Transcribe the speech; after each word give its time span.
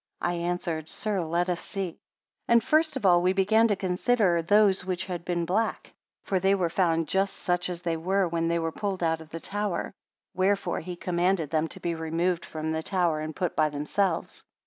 I 0.21 0.33
answered, 0.33 0.89
Sir, 0.89 1.23
let 1.23 1.47
us 1.47 1.59
see. 1.59 1.89
64 2.47 2.53
And 2.53 2.63
first 2.63 2.95
of 2.95 3.05
all 3.05 3.21
we 3.21 3.33
began 3.33 3.67
to 3.67 3.75
consider 3.75 4.41
those 4.41 4.83
which 4.83 5.05
had 5.05 5.23
been 5.23 5.45
black; 5.45 5.93
for 6.23 6.39
they 6.39 6.55
were 6.55 6.69
found 6.71 7.07
just 7.07 7.35
such 7.35 7.69
as 7.69 7.83
they 7.83 7.97
were 7.97 8.27
when 8.27 8.47
they 8.47 8.57
were 8.57 8.71
pulled 8.71 9.03
out 9.03 9.21
of 9.21 9.29
the 9.29 9.39
tower: 9.39 9.93
wherefore 10.33 10.79
he 10.79 10.95
commanded 10.95 11.51
them 11.51 11.67
to 11.67 11.79
be 11.79 11.93
removed 11.93 12.45
from 12.45 12.71
the 12.71 12.81
tower 12.81 13.19
and 13.19 13.35
put 13.35 13.55
by 13.55 13.69
themselves. 13.69 14.43